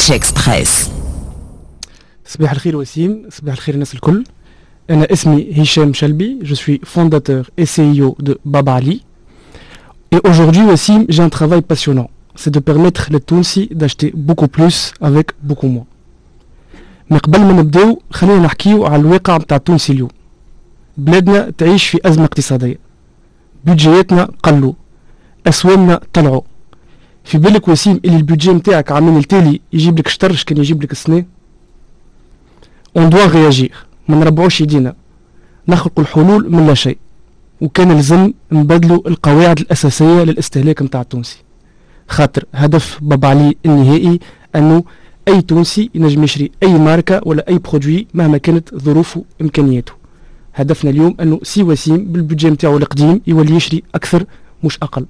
Marché 0.00 0.14
Express. 0.14 0.90
صباح 2.26 2.52
الخير 2.52 2.76
وسيم 2.76 3.22
صباح 3.30 3.54
الخير 3.54 3.74
الناس 3.74 3.94
الكل 3.94 4.24
أنا 4.90 5.12
اسمي 5.12 5.62
هشام 5.62 5.92
شلبي 5.92 6.38
je 6.42 6.54
suis 6.54 6.80
fondateur 6.84 7.44
et 7.58 7.66
CEO 7.66 8.16
de 8.22 8.38
Baba 8.44 8.74
Ali 8.74 9.04
et 10.14 10.18
aujourd'hui 10.28 10.62
Wassim 10.64 11.04
j'ai 11.08 11.22
un 11.22 11.28
travail 11.28 11.62
passionnant 11.62 12.10
c'est 12.34 12.50
de 12.50 12.58
permettre 12.60 13.08
les 13.12 13.20
Tunsi 13.20 13.68
d'acheter 13.70 14.12
beaucoup 14.14 14.48
plus 14.48 14.92
avec 15.00 15.26
beaucoup 15.42 15.68
moins 15.68 15.86
mais 17.10 17.18
قبل 17.18 17.40
ما 17.40 17.52
نبداو 17.52 18.02
خلينا 18.10 18.38
نحكيو 18.38 18.86
على 18.86 18.96
الواقع 19.02 19.34
متاع 19.38 19.56
التونسي 19.56 19.92
اليوم 19.92 20.08
بلادنا 20.96 21.50
تعيش 21.58 21.86
في 21.88 21.98
أزمة 22.04 22.24
اقتصادية 22.24 22.78
بودجياتنا 23.64 24.28
قلوا 24.42 24.72
أسوامنا 25.46 26.00
طلعوا 26.12 26.40
في 27.31 27.37
بالك 27.37 27.67
وسيم 27.67 27.99
اللي 28.05 28.17
البودجي 28.17 28.51
نتاعك 28.51 28.91
عامين 28.91 29.17
التالي 29.17 29.61
يجيب 29.73 29.99
لك 29.99 30.07
شطرش 30.07 30.43
كان 30.43 30.57
يجيب 30.57 30.83
لك 30.83 30.91
السنة 30.91 31.25
اون 32.97 33.09
دوا 33.09 33.25
رياجير 33.25 33.71
ما 34.07 34.15
نربعوش 34.17 34.61
يدينا. 34.61 34.95
نخلق 35.67 35.99
الحلول 35.99 36.51
من 36.51 36.67
لا 36.67 36.73
شيء. 36.73 36.97
وكان 37.61 37.91
لازم 37.91 38.33
نبدلوا 38.51 39.09
القواعد 39.09 39.59
الأساسية 39.59 40.23
للاستهلاك 40.23 40.81
نتاع 40.81 41.01
التونسي. 41.01 41.37
خاطر 42.07 42.43
هدف 42.53 42.99
بابا 43.01 43.27
علي 43.27 43.55
النهائي 43.65 44.19
أنه 44.55 44.83
أي 45.27 45.41
تونسي 45.41 45.89
ينجم 45.95 46.23
يشري 46.23 46.51
أي 46.63 46.73
ماركة 46.73 47.21
ولا 47.25 47.49
أي 47.49 47.57
برودوي 47.57 48.07
مهما 48.13 48.37
كانت 48.37 48.75
ظروفه 48.75 49.23
وإمكانياته. 49.39 49.93
هدفنا 50.55 50.89
اليوم 50.91 51.15
أنه 51.19 51.39
سي 51.43 51.63
وسيم 51.63 52.05
بالبودجي 52.11 52.49
نتاعو 52.49 52.77
القديم 52.77 53.21
يولي 53.27 53.55
يشري 53.55 53.83
أكثر 53.95 54.25
مش 54.63 54.77
أقل. 54.81 55.05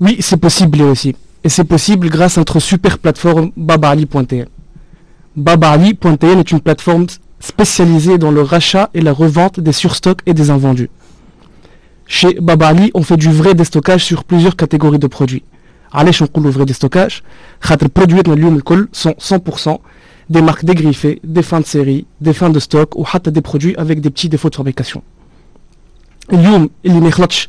Oui, 0.00 0.16
c'est 0.20 0.36
possible 0.36 0.82
aussi. 0.82 1.14
Et 1.44 1.48
c'est 1.48 1.64
possible 1.64 2.08
grâce 2.08 2.36
à 2.38 2.40
notre 2.40 2.60
super 2.60 2.98
plateforme 2.98 3.50
babaali.tn. 3.56 4.46
Babaali.tn 5.36 6.38
est 6.38 6.50
une 6.50 6.60
plateforme 6.60 7.06
spécialisée 7.40 8.18
dans 8.18 8.30
le 8.30 8.42
rachat 8.42 8.90
et 8.94 9.00
la 9.00 9.12
revente 9.12 9.58
des 9.60 9.72
surstocks 9.72 10.20
et 10.26 10.34
des 10.34 10.50
invendus. 10.50 10.90
Chez 12.06 12.34
Babali, 12.34 12.90
on 12.94 13.02
fait 13.02 13.16
du 13.16 13.30
vrai 13.30 13.54
déstockage 13.54 14.04
sur 14.04 14.24
plusieurs 14.24 14.56
catégories 14.56 14.98
de 14.98 15.06
produits. 15.06 15.44
علاش 15.94 16.22
نقولوا 16.22 16.52
vrai 16.52 16.64
déstockage 16.66 17.22
خاطر 17.60 17.88
برودوياتنا 17.96 18.34
اليوم 18.34 18.56
الكل 18.56 18.88
sont 18.92 19.14
100% 19.18 19.78
des 20.30 20.42
marques 20.42 20.64
dégriffées, 20.64 21.20
des 21.24 21.42
fins 21.42 21.60
de 21.60 21.66
série, 21.66 22.06
des 22.20 22.32
fins 22.32 22.50
de 22.50 22.58
stock 22.60 22.96
ou 22.96 23.04
حتى 23.04 23.30
des 23.30 23.42
produits 23.42 23.74
avec 23.76 24.00
des 24.00 24.10
petits 24.10 24.28
défauts 24.28 24.50
de 24.50 24.54
fabrication. 24.56 25.02
اليوم 26.32 26.70
اللي 26.86 27.00
ما 27.00 27.08
يخلطش 27.08 27.48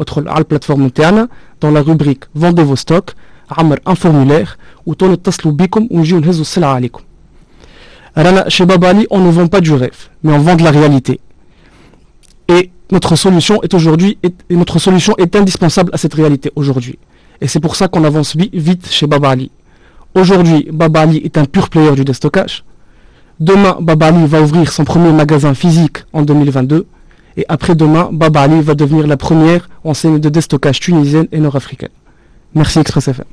ادخل 0.00 0.28
على 0.28 0.38
البلاتفورم 0.38 0.86
نتاعنا 0.86 1.28
dans 1.64 1.70
la 1.70 1.82
rubrique 1.82 2.24
vendez 2.42 2.64
vos 2.64 2.76
stocks 2.76 3.14
عمر 3.50 3.78
un 3.88 3.94
formulaire 3.94 4.48
وتون 4.86 5.12
اتصلوا 5.12 5.52
بيكم 5.54 5.88
ونجيو 5.90 6.20
نهزوا 6.20 6.40
السلعة 6.42 6.74
عليكم 6.74 7.00
رانا 8.18 8.44
chez 8.48 8.64
Babali 8.66 9.06
on 9.10 9.18
ne 9.18 9.30
vend 9.30 9.48
pas 9.48 9.60
du 9.60 9.72
rêve 9.72 10.00
mais 10.24 10.32
on 10.32 10.38
vend 10.38 10.56
de 10.56 10.62
la 10.64 10.70
réalité 10.70 11.20
et 12.48 12.70
notre 12.92 13.16
solution 13.16 13.62
est 13.62 13.72
aujourd'hui 13.74 14.18
est- 14.22 14.40
et 14.50 14.56
notre 14.56 14.78
solution 14.78 15.14
est 15.18 15.34
indispensable 15.36 15.90
à 15.94 15.98
cette 15.98 16.14
réalité 16.14 16.50
aujourd'hui 16.56 16.98
et 17.40 17.46
c'est 17.48 17.60
pour 17.60 17.74
ça 17.76 17.88
qu'on 17.88 18.04
avance 18.04 18.30
vi- 18.36 18.50
vite 18.68 18.86
chez 18.90 19.06
Babali 19.06 19.50
aujourd'hui 20.20 20.68
Babali 20.72 21.18
est 21.18 21.36
un 21.38 21.44
pur 21.54 21.68
player 21.72 21.92
du 21.98 22.04
déstockage 22.04 22.64
demain 23.50 23.74
Babali 23.80 24.26
va 24.26 24.40
ouvrir 24.46 24.72
son 24.76 24.84
premier 24.84 25.12
magasin 25.12 25.54
physique 25.54 25.98
en 26.12 26.22
2022 26.22 26.86
et 27.37 27.45
après-demain, 27.49 28.09
Baba 28.11 28.41
Ali 28.41 28.61
va 28.61 28.75
devenir 28.75 29.07
la 29.07 29.17
première 29.17 29.69
enseigne 29.83 30.19
de 30.19 30.29
déstockage 30.29 30.79
tunisienne 30.79 31.27
et 31.31 31.39
nord-africaine. 31.39 31.89
Merci 32.53 32.79
Express 32.79 33.09
FM. 33.09 33.25